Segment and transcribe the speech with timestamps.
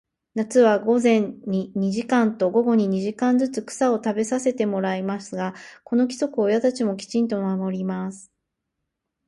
[0.33, 8.31] 夏は午前に二時間と、午後に二時間ずつ、草を食べさせてもらいますが、この規則を親たちもきちんと守ります。